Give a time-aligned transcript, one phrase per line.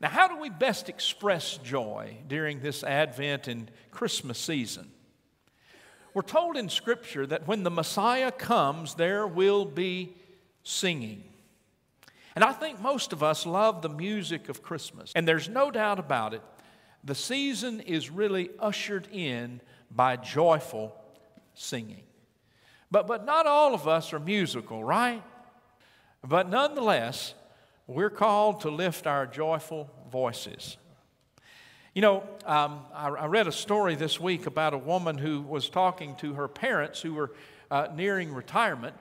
[0.00, 4.90] Now, how do we best express joy during this Advent and Christmas season?
[6.12, 10.14] We're told in Scripture that when the Messiah comes, there will be
[10.62, 11.24] singing.
[12.34, 15.12] And I think most of us love the music of Christmas.
[15.14, 16.42] And there's no doubt about it,
[17.02, 19.60] the season is really ushered in
[19.90, 20.94] by joyful
[21.54, 22.02] singing.
[22.90, 25.22] But, but not all of us are musical, right?
[26.22, 27.34] But nonetheless,
[27.86, 30.76] we're called to lift our joyful voices.
[31.94, 35.70] You know, um, I, I, read a story this week about a woman who was
[35.70, 37.32] talking to her parents who were
[37.70, 38.94] uh, nearing retirement.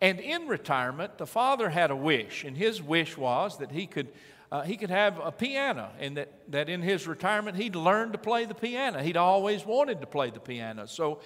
[0.00, 4.08] And in retirement, the father had a wish, and his wish was that he could,
[4.52, 8.18] uh, he could have a piano, and that, that in his retirement he'd learn to
[8.18, 9.02] play the piano.
[9.02, 10.86] He'd always wanted to play the piano.
[10.86, 11.20] So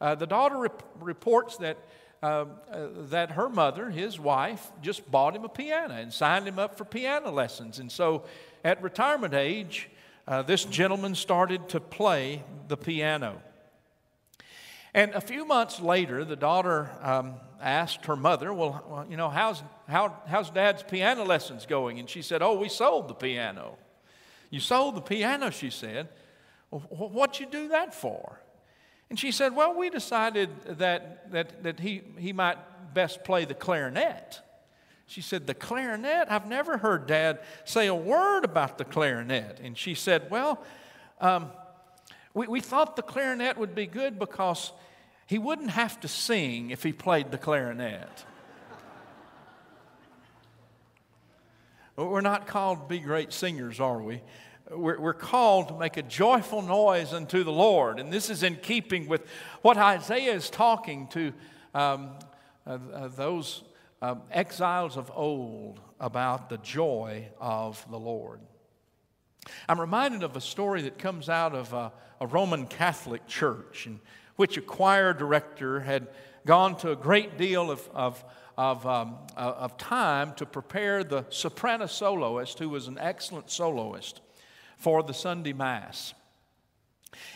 [0.00, 1.76] uh, the daughter rep- reports that
[2.22, 6.58] uh, uh, that her mother, his wife, just bought him a piano and signed him
[6.58, 7.78] up for piano lessons.
[7.78, 8.24] And so
[8.64, 9.88] at retirement age,
[10.26, 13.40] uh, this gentleman started to play the piano.
[14.94, 19.62] And a few months later, the daughter um, asked her mother, well, you know, how's,
[19.86, 21.98] how, how's dad's piano lessons going?
[21.98, 23.76] And she said, Oh, we sold the piano.
[24.50, 26.08] You sold the piano, she said.
[26.70, 28.40] Well, what'd you do that for?
[29.08, 32.58] And she said, Well, we decided that, that, that he, he might
[32.94, 34.40] best play the clarinet.
[35.06, 36.26] She said, The clarinet?
[36.30, 39.60] I've never heard Dad say a word about the clarinet.
[39.62, 40.62] And she said, Well,
[41.20, 41.50] um,
[42.34, 44.72] we, we thought the clarinet would be good because
[45.26, 48.24] he wouldn't have to sing if he played the clarinet.
[51.96, 54.20] We're not called to be great singers, are we?
[54.70, 58.00] We're, we're called to make a joyful noise unto the Lord.
[58.00, 59.22] And this is in keeping with
[59.62, 61.32] what Isaiah is talking to
[61.74, 62.10] um,
[62.66, 63.62] uh, uh, those
[64.02, 68.40] um, exiles of old about the joy of the Lord.
[69.68, 74.00] I'm reminded of a story that comes out of a, a Roman Catholic church in
[74.34, 76.08] which a choir director had
[76.44, 78.24] gone to a great deal of, of,
[78.58, 84.20] of, um, uh, of time to prepare the soprano soloist, who was an excellent soloist
[84.76, 86.14] for the Sunday Mass.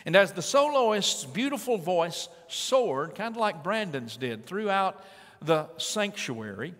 [0.05, 5.03] And as the soloist's beautiful voice soared, kind of like Brandon's did, throughout
[5.41, 6.75] the sanctuary,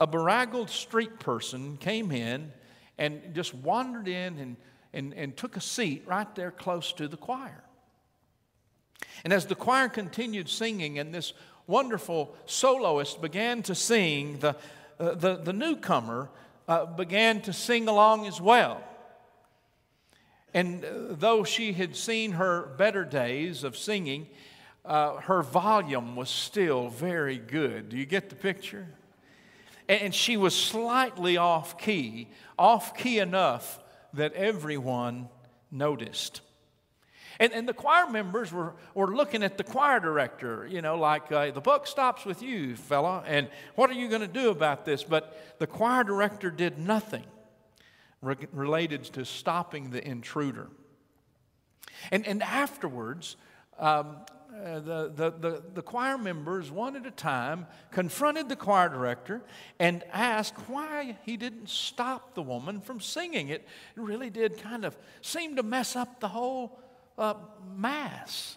[0.00, 2.52] a beraggled street person came in
[2.98, 4.56] and just wandered in and,
[4.92, 7.62] and, and took a seat right there close to the choir.
[9.24, 11.32] And as the choir continued singing, and this
[11.66, 14.56] wonderful soloist began to sing, the,
[14.98, 16.28] uh, the, the newcomer
[16.66, 18.82] uh, began to sing along as well.
[20.54, 24.28] And uh, though she had seen her better days of singing,
[24.84, 27.90] uh, her volume was still very good.
[27.90, 28.88] Do you get the picture?
[29.88, 32.28] And, she was slightly off key,
[32.58, 33.78] off key enough
[34.12, 35.28] that everyone
[35.70, 36.42] noticed.
[37.40, 41.32] And, and the choir members were, were looking at the choir director, you know, like,
[41.32, 44.84] uh, the buck stops with you, fella, and what are you going to do about
[44.84, 45.04] this?
[45.04, 47.24] But the choir director did nothing
[48.20, 50.68] re- related to stopping the intruder.
[52.10, 53.36] And, and afterwards,
[53.78, 54.18] um,
[54.64, 59.42] uh, the, the, the, the, choir members, one at a time, confronted the choir director
[59.78, 63.50] and asked why he didn't stop the woman from singing.
[63.50, 66.80] It really did kind of seem to mess up the whole
[67.16, 67.34] uh,
[67.76, 68.56] Mass.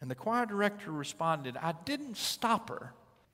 [0.00, 2.92] And the choir director responded, I didn't stop her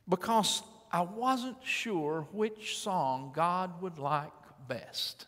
[0.09, 4.33] because I wasn't sure which song God would like
[4.67, 5.27] best.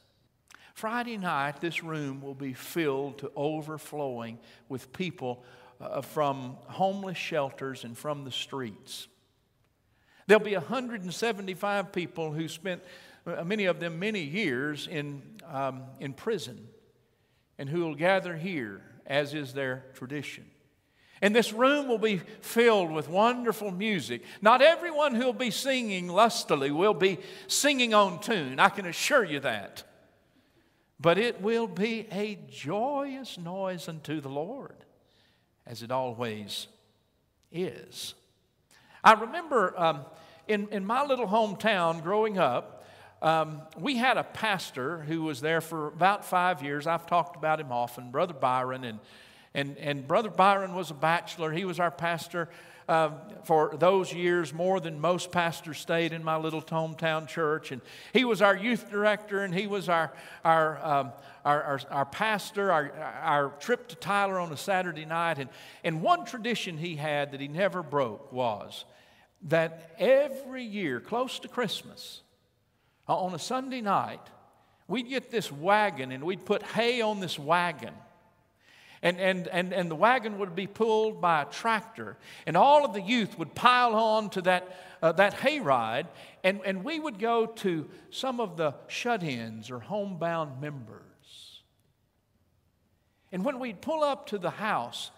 [0.77, 4.39] Friday night, this room will be filled to overflowing
[4.69, 5.43] with people
[5.81, 9.09] uh, from homeless shelters and from the streets.
[10.27, 12.83] There'll be 175 people who spent,
[13.27, 16.69] uh, many of them, many years in, um, in prison
[17.57, 20.45] and who will gather here, as is their tradition.
[21.23, 24.25] And this room will be filled with wonderful music.
[24.43, 27.17] Not everyone who'll be singing lustily will be
[27.47, 29.85] singing on tune, I can assure you that
[30.99, 34.85] but it will be a joyous noise unto the Lord,
[35.67, 36.69] as it always
[37.53, 38.15] is.
[39.05, 40.01] I remember um,
[40.49, 42.85] in, in my little hometown growing up,
[43.23, 46.87] um, we had a pastor who was there for about five years.
[46.87, 48.85] I've talked about him often, Brother Byron.
[48.85, 49.01] And,
[49.55, 51.51] and, and Brother Byron was a bachelor.
[51.51, 52.49] He was our pastor
[52.89, 53.11] uh,
[53.45, 57.73] for those years more than most pastors stayed in my little hometown church.
[57.73, 57.81] And
[58.13, 60.13] he was our youth director, and he was our,
[60.45, 61.13] our, um,
[61.45, 62.93] our, our, our, pastor, our,
[63.23, 65.39] our trip to Tyler on a Saturday night.
[65.39, 65.51] And,
[65.85, 68.85] and one tradition he had that he never broke was
[69.43, 72.23] that every year, close to Christmas,
[73.09, 74.23] on a Sunday night,
[74.89, 77.95] we'd get this wagon and we'd put hay on this wagon.
[79.03, 82.17] And, and, and, and the wagon would be pulled by a tractor,
[82.47, 86.07] and all of the youth would pile on to that, uh, that hayride,
[86.43, 91.03] and, and we would go to some of the shut ins or homebound members.
[93.33, 95.11] And when we'd pull up to the house,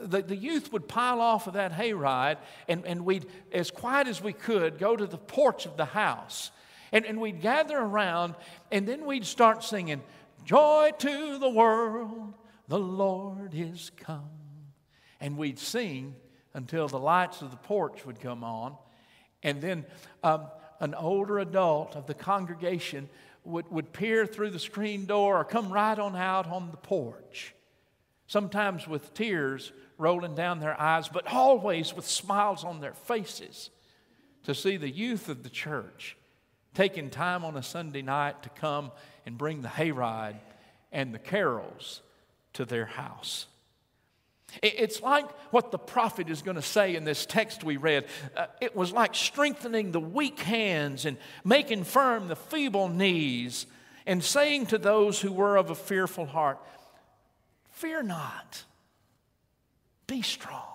[0.00, 2.38] the, the youth would pile off of that hayride,
[2.68, 6.50] and, and we'd, as quiet as we could, go to the porch of the house.
[6.90, 8.34] And, and we'd gather around,
[8.72, 10.02] and then we'd start singing,
[10.44, 12.34] Joy to the world,
[12.68, 14.30] the Lord is come.
[15.20, 16.14] And we'd sing
[16.54, 18.76] until the lights of the porch would come on.
[19.42, 19.84] And then
[20.22, 20.46] um,
[20.80, 23.08] an older adult of the congregation
[23.44, 27.54] would, would peer through the screen door or come right on out on the porch,
[28.26, 33.70] sometimes with tears rolling down their eyes, but always with smiles on their faces
[34.44, 36.16] to see the youth of the church
[36.74, 38.90] taking time on a Sunday night to come
[39.24, 40.36] and bring the hayride
[40.90, 42.02] and the carols
[42.54, 43.46] to their house.
[44.62, 48.06] It's like what the prophet is going to say in this text we read.
[48.36, 53.66] Uh, it was like strengthening the weak hands and making firm the feeble knees
[54.06, 56.58] and saying to those who were of a fearful heart,
[57.72, 58.62] Fear not,
[60.06, 60.73] be strong.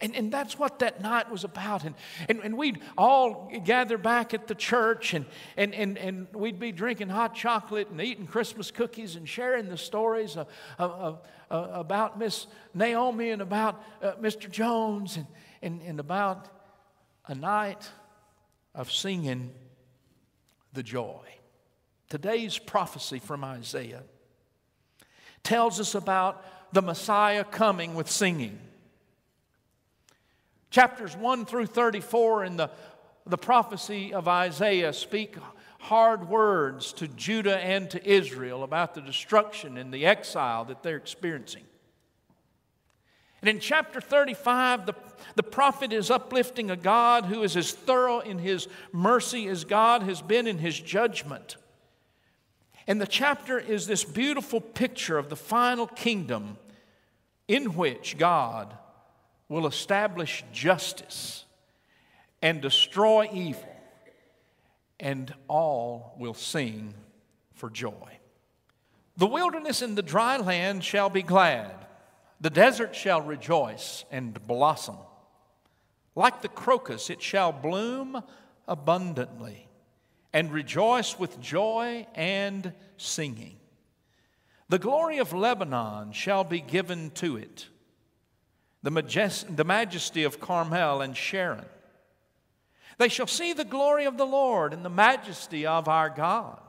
[0.00, 1.84] And, and that's what that night was about.
[1.84, 1.94] And,
[2.28, 6.70] and, and we'd all gather back at the church and, and, and, and we'd be
[6.70, 10.46] drinking hot chocolate and eating Christmas cookies and sharing the stories of,
[10.78, 11.18] of,
[11.50, 14.48] of, about Miss Naomi and about uh, Mr.
[14.48, 15.26] Jones and,
[15.62, 16.48] and, and about
[17.26, 17.88] a night
[18.74, 19.50] of singing
[20.72, 21.24] the joy.
[22.08, 24.04] Today's prophecy from Isaiah
[25.42, 28.60] tells us about the Messiah coming with singing.
[30.70, 32.70] Chapters 1 through 34 in the,
[33.26, 35.36] the prophecy of Isaiah speak
[35.80, 40.96] hard words to Judah and to Israel about the destruction and the exile that they're
[40.96, 41.62] experiencing.
[43.40, 44.94] And in chapter 35, the,
[45.36, 50.02] the prophet is uplifting a God who is as thorough in his mercy as God
[50.02, 51.56] has been in his judgment.
[52.88, 56.58] And the chapter is this beautiful picture of the final kingdom
[57.46, 58.76] in which God
[59.48, 61.44] will establish justice
[62.42, 63.74] and destroy evil,
[65.00, 66.94] and all will sing
[67.54, 68.18] for joy.
[69.16, 71.74] The wilderness and the dry land shall be glad,
[72.40, 74.96] the desert shall rejoice and blossom.
[76.14, 78.22] Like the crocus, it shall bloom
[78.66, 79.68] abundantly
[80.32, 83.56] and rejoice with joy and singing.
[84.68, 87.66] The glory of Lebanon shall be given to it
[88.82, 91.64] the, majest- the majesty of Carmel and Sharon.
[92.98, 96.60] They shall see the glory of the Lord and the majesty of our God.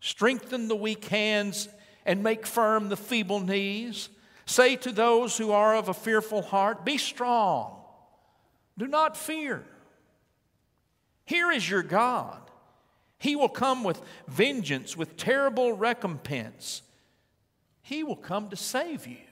[0.00, 1.68] Strengthen the weak hands
[2.06, 4.08] and make firm the feeble knees.
[4.46, 7.76] Say to those who are of a fearful heart, Be strong,
[8.76, 9.64] do not fear.
[11.26, 12.38] Here is your God.
[13.18, 16.82] He will come with vengeance, with terrible recompense.
[17.80, 19.23] He will come to save you.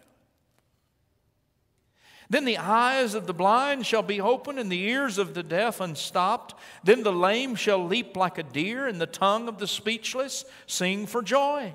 [2.32, 5.82] Then the eyes of the blind shall be opened, and the ears of the deaf
[5.82, 6.55] unstopped.
[6.82, 11.06] Then the lame shall leap like a deer, and the tongue of the speechless sing
[11.06, 11.74] for joy.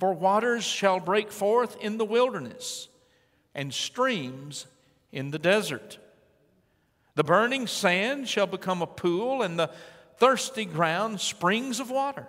[0.00, 2.88] For waters shall break forth in the wilderness,
[3.54, 4.66] and streams
[5.12, 5.98] in the desert.
[7.14, 9.70] The burning sand shall become a pool, and the
[10.16, 12.26] thirsty ground springs of water.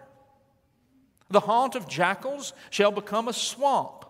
[1.31, 4.05] The haunt of jackals shall become a swamp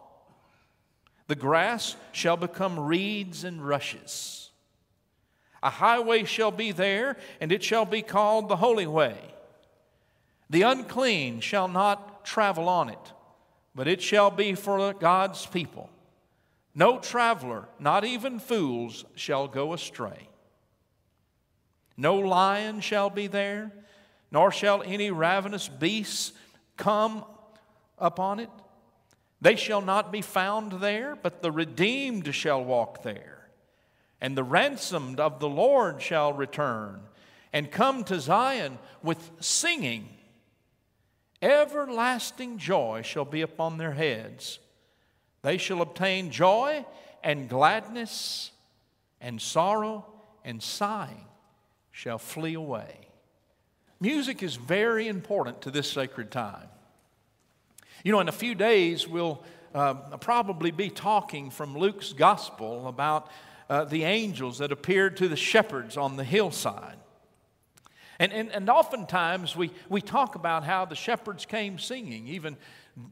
[1.27, 4.49] the grass shall become reeds and rushes.
[5.61, 9.17] A highway shall be there, and it shall be called the Holy Way.
[10.49, 13.13] The unclean shall not travel on it,
[13.75, 15.89] but it shall be for God's people.
[16.73, 20.29] No traveler, not even fools, shall go astray.
[21.97, 23.71] No lion shall be there,
[24.31, 26.33] nor shall any ravenous beast
[26.77, 27.25] come
[27.97, 28.49] upon it.
[29.39, 33.49] They shall not be found there, but the redeemed shall walk there.
[34.19, 37.01] And the ransomed of the Lord shall return
[37.53, 40.09] and come to Zion with singing.
[41.41, 44.59] Everlasting joy shall be upon their heads.
[45.43, 46.85] They shall obtain joy
[47.23, 48.51] and gladness,
[49.21, 50.05] and sorrow
[50.43, 51.25] and sighing
[51.91, 53.07] shall flee away.
[53.99, 56.69] Music is very important to this sacred time.
[58.03, 63.29] You know, in a few days, we'll uh, probably be talking from Luke's gospel about
[63.69, 66.97] uh, the angels that appeared to the shepherds on the hillside.
[68.19, 72.57] And, and, and oftentimes we, we talk about how the shepherds came singing, even,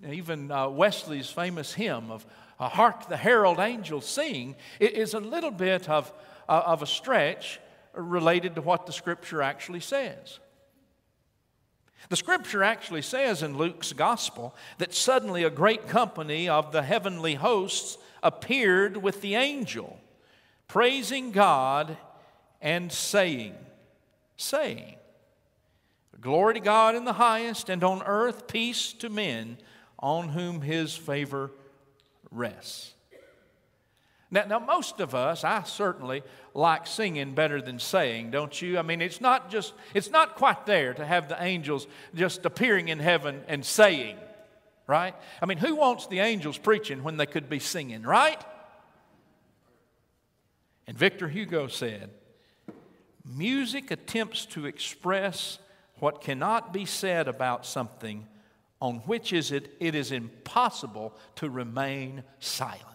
[0.09, 2.25] even uh, Wesley's famous hymn of
[2.57, 6.11] Hark the Herald Angels Sing is a little bit of,
[6.47, 7.59] uh, of a stretch
[7.93, 10.39] related to what the scripture actually says.
[12.09, 17.35] The scripture actually says in Luke's gospel that suddenly a great company of the heavenly
[17.35, 19.99] hosts appeared with the angel,
[20.67, 21.97] praising God
[22.61, 23.55] and saying,
[24.37, 24.95] saying,
[26.19, 29.57] Glory to God in the highest, and on earth peace to men
[29.99, 31.51] on whom his favor
[32.31, 32.94] rests.
[34.31, 38.79] Now, now, most of us, I certainly like singing better than saying, don't you?
[38.79, 42.87] I mean, it's not just, it's not quite there to have the angels just appearing
[42.87, 44.17] in heaven and saying,
[44.87, 45.13] right?
[45.41, 48.43] I mean, who wants the angels preaching when they could be singing, right?
[50.87, 52.09] And Victor Hugo said,
[53.23, 55.57] Music attempts to express
[55.99, 58.27] what cannot be said about something
[58.81, 62.94] on which is it, it is impossible to remain silent.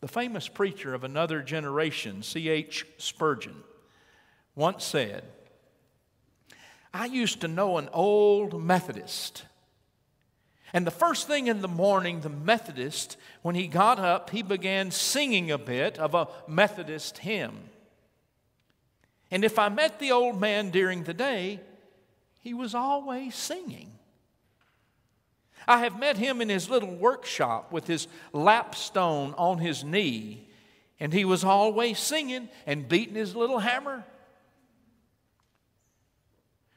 [0.00, 2.86] The famous preacher of another generation, C.H.
[2.96, 3.56] Spurgeon,
[4.54, 5.24] once said,
[6.92, 9.44] I used to know an old Methodist.
[10.72, 14.90] And the first thing in the morning, the Methodist, when he got up, he began
[14.90, 17.58] singing a bit of a Methodist hymn.
[19.30, 21.60] And if I met the old man during the day,
[22.40, 23.92] he was always singing.
[25.70, 30.48] I have met him in his little workshop with his lapstone on his knee,
[30.98, 34.04] and he was always singing and beating his little hammer.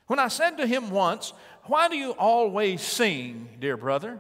[0.05, 1.33] When I said to him once,
[1.63, 4.19] Why do you always sing, dear brother?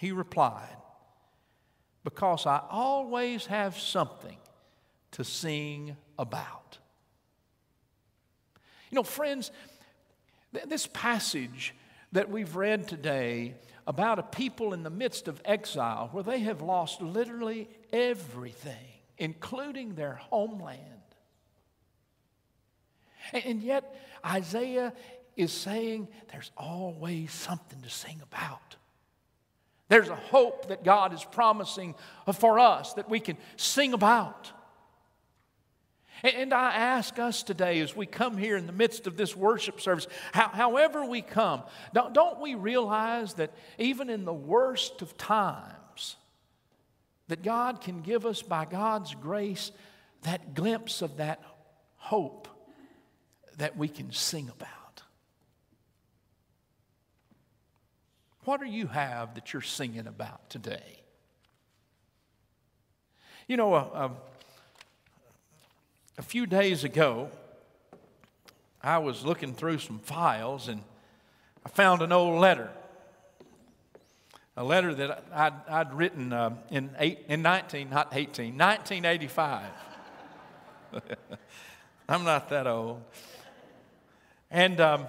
[0.00, 0.76] He replied,
[2.02, 4.38] Because I always have something
[5.12, 6.78] to sing about.
[8.90, 9.52] You know, friends,
[10.66, 11.72] this passage
[12.12, 13.54] that we've read today
[13.86, 18.86] about a people in the midst of exile where they have lost literally everything,
[19.16, 20.80] including their homeland.
[23.32, 24.92] And yet, Isaiah
[25.36, 28.76] is saying there's always something to sing about.
[29.88, 31.94] There's a hope that God is promising
[32.34, 34.52] for us that we can sing about.
[36.22, 39.80] And I ask us today as we come here in the midst of this worship
[39.80, 41.62] service, however we come,
[41.94, 46.16] don't, don't we realize that even in the worst of times,
[47.28, 49.70] that God can give us by God's grace
[50.22, 51.40] that glimpse of that
[51.96, 52.48] hope
[53.58, 55.02] that we can sing about?
[58.44, 61.02] What do you have that you're singing about today?
[63.46, 64.10] You know, a, a
[66.18, 67.30] a few days ago,
[68.82, 70.82] I was looking through some files and
[71.64, 72.70] I found an old letter.
[74.56, 79.64] A letter that I'd, I'd written uh, in, eight, in 19, not 18, 1985.
[82.08, 83.00] I'm not that old.
[84.50, 85.06] And um,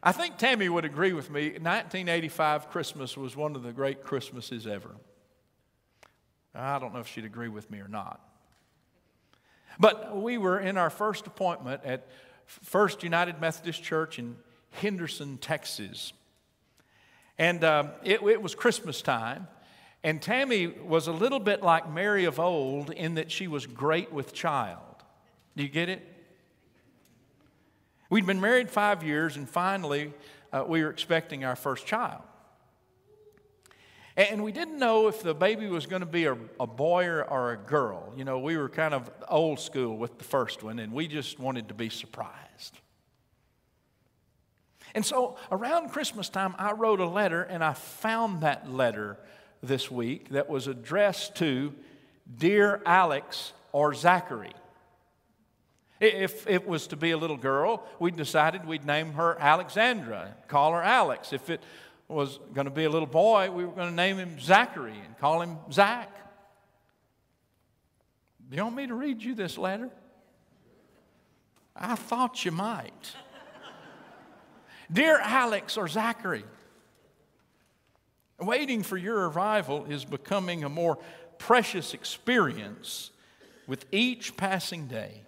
[0.00, 4.68] I think Tammy would agree with me 1985 Christmas was one of the great Christmases
[4.68, 4.90] ever.
[6.54, 8.27] I don't know if she'd agree with me or not.
[9.78, 12.06] But we were in our first appointment at
[12.46, 14.36] First United Methodist Church in
[14.70, 16.12] Henderson, Texas.
[17.38, 19.46] And uh, it, it was Christmas time.
[20.02, 24.12] And Tammy was a little bit like Mary of old in that she was great
[24.12, 24.80] with child.
[25.56, 26.06] Do you get it?
[28.10, 30.14] We'd been married five years, and finally,
[30.52, 32.22] uh, we were expecting our first child.
[34.18, 37.22] And we didn't know if the baby was going to be a, a boy or,
[37.22, 38.12] or, a girl.
[38.16, 41.38] You know, we were kind of old school with the first one, and we just
[41.38, 42.80] wanted to be surprised.
[44.92, 49.18] And so around Christmas time, I wrote a letter, and I found that letter
[49.62, 51.72] this week that was addressed to
[52.38, 54.52] Dear Alex or Zachary.
[56.00, 60.72] If it was to be a little girl, we decided we'd name her Alexandra, call
[60.72, 61.32] her Alex.
[61.32, 61.62] If it
[62.08, 65.18] was going to be a little boy, we were going to name him Zachary and
[65.18, 66.10] call him Zach.
[68.48, 69.90] Do you want me to read you this letter?
[71.76, 73.14] I thought you might.
[74.92, 76.44] Dear Alex or Zachary,
[78.40, 80.98] waiting for your arrival is becoming a more
[81.36, 83.10] precious experience
[83.66, 85.22] with each passing day.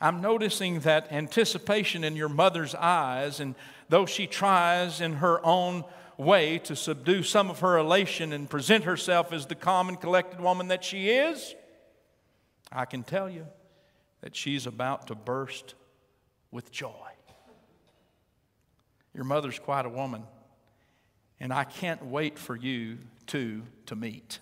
[0.00, 3.54] I'm noticing that anticipation in your mother's eyes, and
[3.92, 5.84] though she tries in her own
[6.16, 10.40] way to subdue some of her elation and present herself as the calm and collected
[10.40, 11.54] woman that she is,
[12.72, 13.46] I can tell you
[14.22, 15.74] that she's about to burst
[16.50, 17.10] with joy.
[19.12, 20.22] Your mother's quite a woman,
[21.38, 22.96] and I can't wait for you
[23.26, 24.40] two to meet.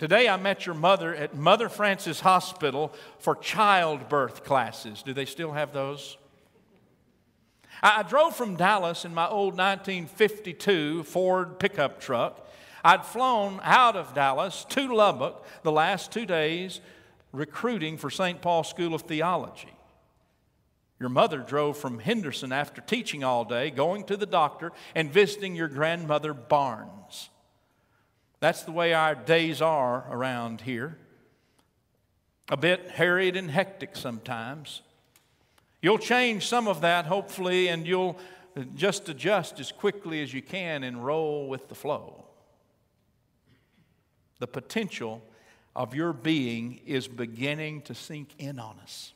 [0.00, 5.04] Today I met your mother at Mother Frances Hospital for childbirth classes.
[5.04, 6.16] Do they still have those?
[7.82, 12.48] I drove from Dallas in my old 1952 Ford pickup truck.
[12.84, 16.80] I'd flown out of Dallas to Lubbock the last two days
[17.32, 18.40] recruiting for St.
[18.40, 19.72] Paul School of Theology.
[21.00, 25.56] Your mother drove from Henderson after teaching all day, going to the doctor, and visiting
[25.56, 27.30] your grandmother Barnes.
[28.38, 30.98] That's the way our days are around here.
[32.48, 34.82] A bit harried and hectic sometimes.
[35.82, 38.16] You'll change some of that, hopefully, and you'll
[38.76, 42.24] just adjust as quickly as you can and roll with the flow.
[44.38, 45.22] The potential
[45.74, 49.12] of your being is beginning to sink in on us.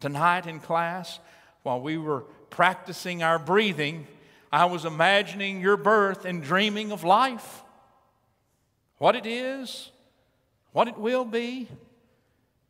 [0.00, 1.18] Tonight in class,
[1.64, 4.06] while we were practicing our breathing,
[4.50, 7.62] I was imagining your birth and dreaming of life,
[8.98, 9.90] what it is,
[10.72, 11.68] what it will be,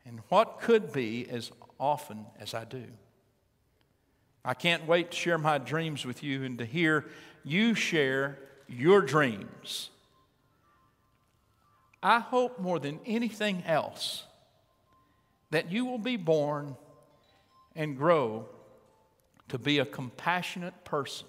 [0.04, 2.84] and what could be as often as I do.
[4.44, 7.06] I can't wait to share my dreams with you and to hear
[7.44, 9.90] you share your dreams.
[12.02, 14.24] I hope more than anything else
[15.50, 16.76] that you will be born
[17.74, 18.46] and grow
[19.48, 21.26] to be a compassionate person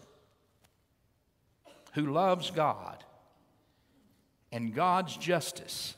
[1.93, 3.03] who loves God
[4.51, 5.95] and God's justice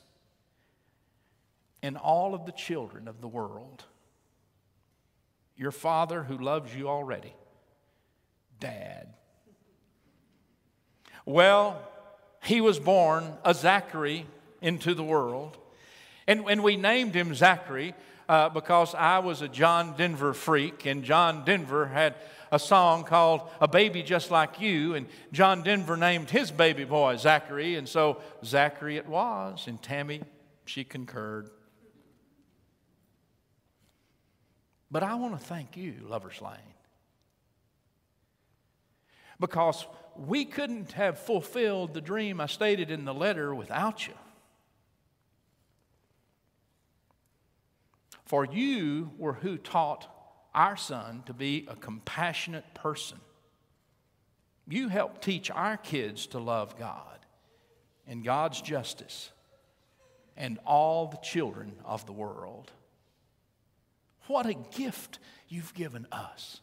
[1.82, 3.84] and all of the children of the world.
[5.60, 7.34] Your father who loves you already,
[8.62, 9.14] Dad.
[11.26, 11.82] Well,
[12.42, 14.26] he was born a Zachary
[14.62, 15.58] into the world,
[16.28, 17.94] and, and we named him Zachary
[18.30, 22.16] uh, because I was a John Denver freak, and John Denver had
[22.54, 27.18] a song called A Baby Just Like You, and John Denver named his baby boy
[27.18, 30.22] Zachary, and so Zachary it was, and Tammy,
[30.64, 31.50] she concurred.
[34.92, 36.58] But I want to thank you, Lover's Lane,
[39.40, 44.14] because we couldn't have fulfilled the dream I stated in the letter without you.
[48.26, 50.08] For you were who taught
[50.54, 53.20] our son to be a compassionate person.
[54.68, 57.20] You helped teach our kids to love God
[58.08, 59.32] and God's justice
[60.38, 62.72] and all the children of the world.
[64.30, 66.62] What a gift you've given us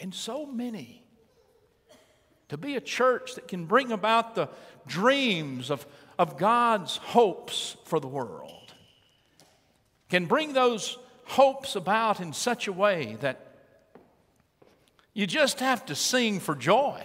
[0.00, 1.04] and so many.
[2.48, 4.48] To be a church that can bring about the
[4.86, 5.86] dreams of,
[6.18, 8.72] of God's hopes for the world
[10.08, 13.58] can bring those hopes about in such a way that
[15.12, 17.04] you just have to sing for joy.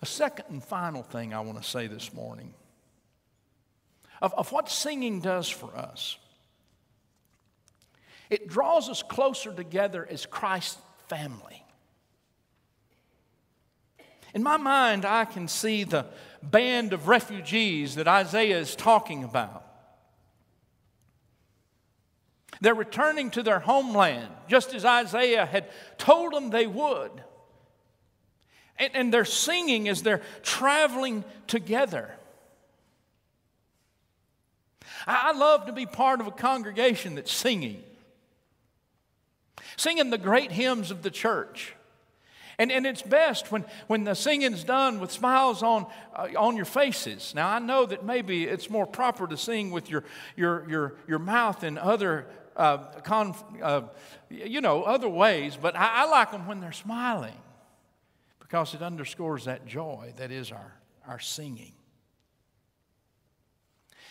[0.00, 2.54] A second and final thing I want to say this morning
[4.20, 6.16] of, of what singing does for us.
[8.28, 10.78] It draws us closer together as Christ's
[11.08, 11.64] family.
[14.32, 16.06] In my mind, I can see the
[16.42, 19.66] band of refugees that Isaiah is talking about.
[22.60, 27.10] They're returning to their homeland, just as Isaiah had told them they would.
[28.78, 32.14] And, and they're singing as they're traveling together.
[35.06, 37.82] I, love to be part of a congregation that's singing,
[39.76, 41.74] singing the great hymns of the church.
[42.58, 46.66] And, and it's best when, when the singing's done with smiles on, uh, on your
[46.66, 47.32] faces.
[47.34, 50.04] Now, I know that maybe it's more proper to sing with your,
[50.36, 53.82] your, your, your mouth in other, uh, con, uh,
[54.28, 57.38] you know, other ways, but I, I like them when they're smiling
[58.40, 60.74] because it underscores that joy that is our,
[61.06, 61.72] our singing.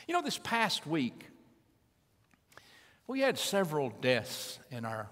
[0.10, 1.28] You know, this past week,
[3.06, 5.08] we had several deaths in our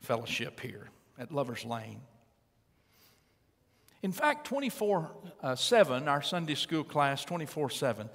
[0.00, 2.00] fellowship here at Lover's Lane.
[4.02, 5.10] In fact, 24
[5.42, 8.08] uh, 7, our Sunday school class, 24 7,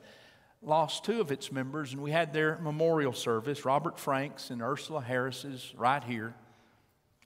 [0.63, 4.99] lost two of its members, and we had their memorial service, Robert Franks and Ursula
[4.99, 6.33] Harris's, right here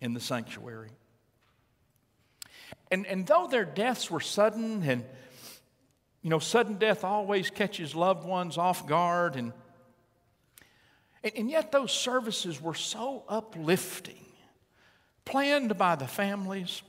[0.01, 0.89] in the sanctuary.
[2.91, 5.05] And, and though their deaths were sudden, and
[6.27, 9.53] you know, sudden death always catches loved ones off guard, and,
[11.23, 14.25] and, and yet those services were so uplifting,
[15.23, 16.81] planned by the families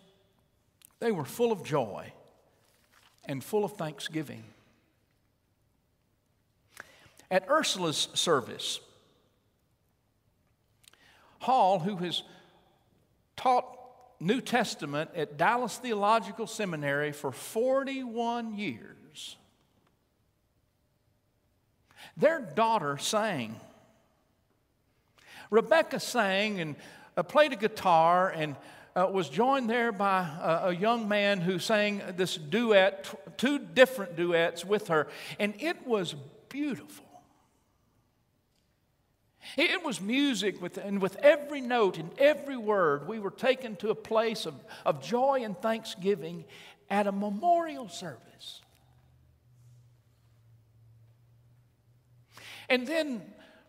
[0.98, 2.12] they were full of joy.
[3.27, 4.42] and full of thanksgiving.
[7.31, 8.81] At Ursula's service,
[11.38, 12.24] Hall, who has
[13.37, 13.66] taught
[14.18, 18.97] New Testament at Dallas Theological Seminary for 41 years,
[22.16, 23.59] their daughter sang.
[25.50, 26.76] Rebecca sang and
[27.16, 28.57] uh, played a guitar and
[28.94, 34.16] uh, was joined there by a, a, young man who sang this duet, two different
[34.16, 35.07] duets with her,
[35.38, 36.14] and it was
[36.48, 37.04] beautiful.
[39.57, 43.90] It was music, with, and with every note and every word, we were taken to
[43.90, 44.54] a place of,
[44.85, 46.44] of joy and thanksgiving
[46.90, 48.61] at a memorial service.
[52.68, 53.22] And then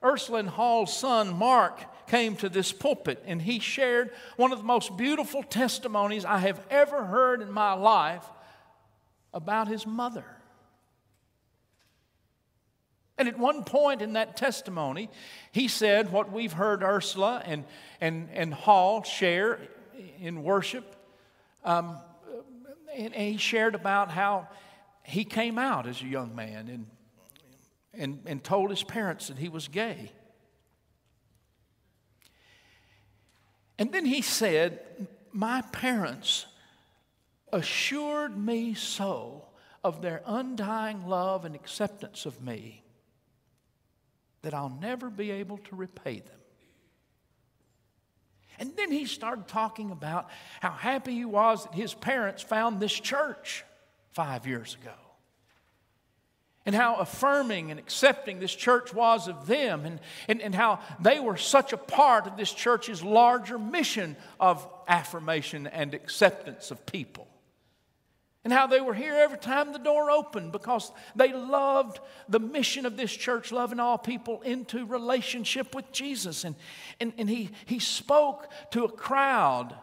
[0.04, 4.98] Ursula Hall's son, Mark, came to this pulpit and he shared one of the most
[4.98, 8.26] beautiful testimonies I have ever heard in my life
[9.34, 10.26] about his mother.
[13.18, 15.10] And at one point in that testimony,
[15.52, 17.66] he said what we've heard Ursula and,
[18.00, 19.60] and, and Hall share
[20.22, 20.96] in worship.
[21.66, 21.98] Um,
[22.96, 24.48] and, and he shared about how
[25.04, 26.86] he came out as a young man and,
[28.00, 30.12] and, and told his parents that he was gay.
[33.78, 34.80] And then he said,
[35.32, 36.46] My parents
[37.52, 39.46] assured me so
[39.84, 42.84] of their undying love and acceptance of me
[44.42, 46.40] that I'll never be able to repay them.
[48.58, 52.94] And then he started talking about how happy he was that his parents found this
[52.94, 53.64] church
[54.12, 54.92] five years ago.
[56.70, 61.20] And how affirming and accepting this church was of them, and, and, and how they
[61.20, 67.28] were such a part of this church's larger mission of affirmation and acceptance of people
[68.44, 72.86] and how they were here every time the door opened because they loved the mission
[72.86, 76.46] of this church, loving all people into relationship with Jesus.
[76.46, 76.56] And,
[77.00, 79.76] and, and he, he spoke to a crowd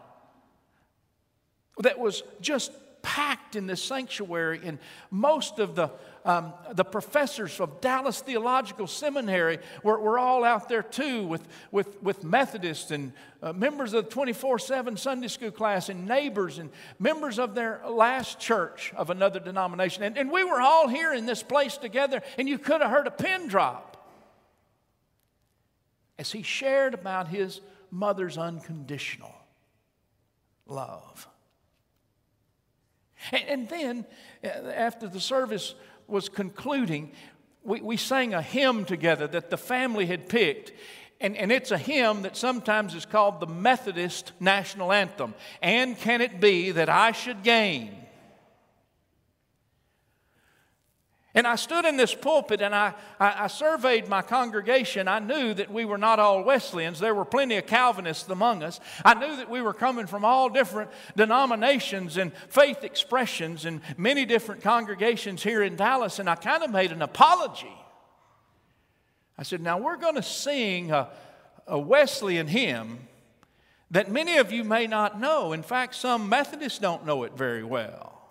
[1.79, 2.71] that was just
[3.03, 4.79] packed in this sanctuary, and
[5.11, 5.91] most of the
[6.27, 12.03] um, the professors of Dallas Theological Seminary were, were all out there too with, with,
[12.03, 16.69] with Methodists and uh, members of the 24 7 Sunday school class and neighbors and
[16.99, 20.03] members of their last church of another denomination.
[20.03, 23.07] And, and we were all here in this place together, and you could have heard
[23.07, 24.05] a pin drop
[26.19, 29.33] as he shared about his mother's unconditional
[30.67, 31.29] love.
[33.31, 34.05] And, then,
[34.43, 35.73] uh, after the service
[36.07, 37.11] was concluding,
[37.63, 40.71] we, we sang a hymn together that the family had picked.
[41.19, 45.33] And, and it's a hymn that sometimes is called the Methodist National Anthem.
[45.61, 48.06] And can it be that I should gain
[51.37, 55.07] And I stood in this pulpit and I, I, I, surveyed my congregation.
[55.07, 56.99] I knew that we were not all Wesleyans.
[56.99, 58.79] There were plenty of Calvinists among us.
[59.05, 64.25] I knew that we were coming from all different denominations and faith expressions and many
[64.25, 66.17] different congregations here in Dallas.
[66.17, 67.77] And I kind of made an apology.
[69.37, 71.11] I said, Now we're going to sing a,
[71.67, 72.97] a Wesleyan hymn
[73.91, 75.53] that many of you may not know.
[75.53, 78.23] In fact, some Methodists don't know it very well.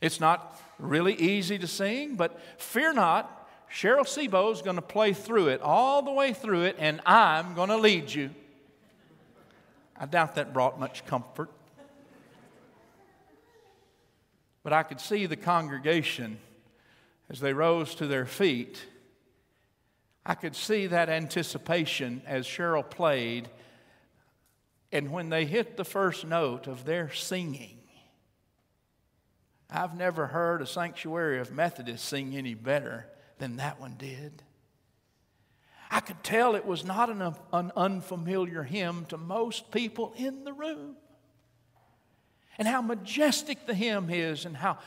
[0.00, 3.36] It's not really easy to sing, but fear not.
[3.70, 7.54] Cheryl Sebo is going to play through it, all the way through it, and I'm
[7.54, 8.30] going to lead you.
[9.96, 11.50] I doubt that brought much comfort.
[14.62, 16.38] But I could see the congregation
[17.28, 18.84] as they rose to their feet.
[20.26, 23.48] I could see that anticipation as Cheryl played.
[24.92, 27.79] And when they hit the first note of their singing,
[29.70, 33.06] I've never heard a sanctuary of Methodists sing any better
[33.38, 34.42] than that one did.
[35.90, 40.52] I could tell it was not an, an unfamiliar hymn to most people in the
[40.52, 40.96] room.
[42.58, 44.78] And how majestic the hymn is, and how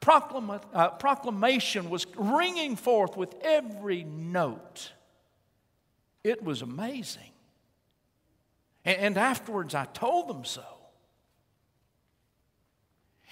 [0.00, 4.92] proclama, uh, proclamation was ringing forth with every note.
[6.24, 7.30] It was amazing.
[8.84, 10.64] And, and afterwards, I told them so.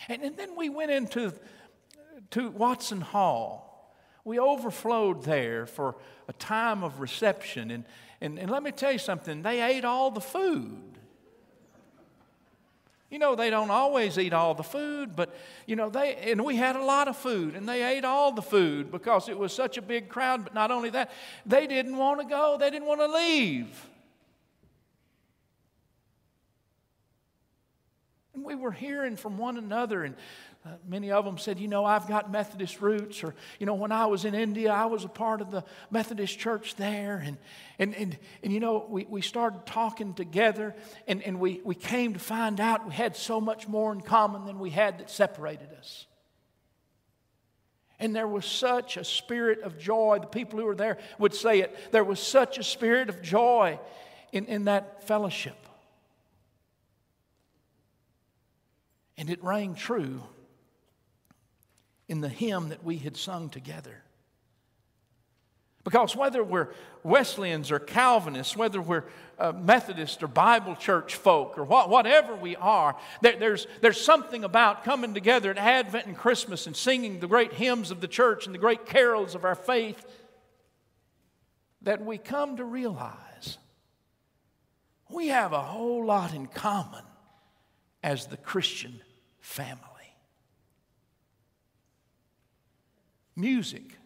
[0.08, 1.32] And, and then we went into
[2.30, 3.94] to Watson Hall.
[4.24, 5.96] We overflowed there for
[6.28, 7.70] a time of reception.
[7.70, 7.84] And,
[8.20, 10.98] and, and let me tell you something, they ate all the food.
[13.10, 15.34] You know, they don't always eat all the food, but,
[15.64, 18.42] you know, they, and we had a lot of food, and they ate all the
[18.42, 20.44] food because it was such a big crowd.
[20.44, 21.10] But not only that,
[21.46, 23.88] they didn't want to go, they didn't want to leave.
[28.38, 30.14] And we were hearing from one another and
[30.64, 33.90] uh, many of them said, You know, I've got Methodist roots, or, you know, when
[33.90, 37.20] I was in India, I was a part of the Methodist church there.
[37.24, 37.36] And,
[37.80, 40.76] and, and, and you know, we, we started talking together,
[41.08, 44.46] and, and we, we came to find out we had so much more in common
[44.46, 46.06] than we had that separated us.
[47.98, 50.18] And there was such a spirit of joy.
[50.20, 51.76] The people who were there would say it.
[51.90, 53.80] There was such a spirit of joy
[54.30, 55.67] in, in that fellowship.
[59.18, 60.22] And it rang true
[62.08, 64.02] in the hymn that we had sung together.
[65.84, 66.68] Because whether we're
[67.02, 69.04] Wesleyans or Calvinists, whether we're
[69.38, 74.44] uh, Methodist or Bible church folk or what, whatever we are, there, there's, there's something
[74.44, 78.46] about coming together at Advent and Christmas and singing the great hymns of the church
[78.46, 80.04] and the great carols of our faith
[81.82, 83.58] that we come to realize
[85.10, 87.04] we have a whole lot in common
[88.02, 89.00] as the Christian
[89.48, 89.80] family.
[93.34, 93.96] Music,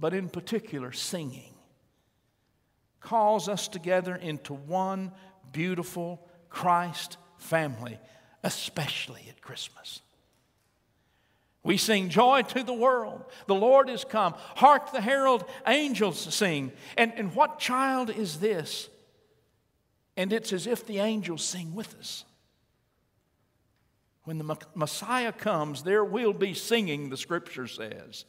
[0.00, 1.52] but in particular, singing,
[3.00, 5.12] calls us together into one
[5.52, 7.98] beautiful Christ family,
[8.42, 10.00] especially at Christmas.
[11.62, 13.24] We sing joy to the world.
[13.46, 14.32] The Lord is come.
[14.56, 16.72] Hark the herald angels sing.
[16.96, 18.88] And, and what child is this?
[20.16, 22.24] And it's as if the angels sing with us.
[24.28, 28.26] When the Messiah comes, there will be singing, the scripture says.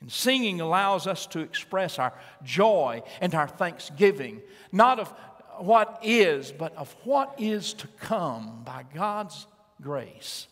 [0.00, 4.40] And singing allows us to express our joy and our thanksgiving,
[4.72, 5.12] not of
[5.58, 9.46] what is, but of what is to come by God's
[9.82, 10.46] grace.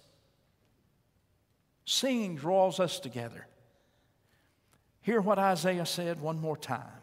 [1.87, 3.47] Singing draws us together.
[5.01, 7.01] Hear what Isaiah said one more time.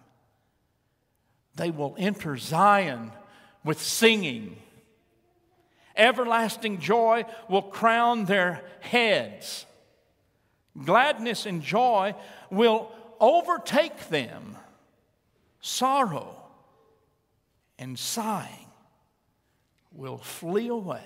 [1.56, 3.12] They will enter Zion
[3.64, 4.56] with singing
[6.00, 9.66] Everlasting joy will crown their heads.
[10.86, 12.16] Gladness and joy
[12.50, 14.56] will overtake them.
[15.60, 16.42] Sorrow
[17.78, 18.72] and sighing
[19.92, 21.04] will flee away.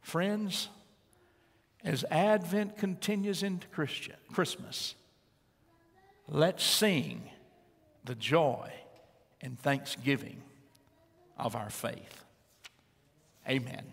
[0.00, 0.68] Friends,
[1.84, 4.96] as Advent continues into Christian, Christmas,
[6.26, 7.30] let's sing
[8.04, 8.72] the joy
[9.40, 10.42] and thanksgiving
[11.42, 12.24] of our faith.
[13.48, 13.84] Amen.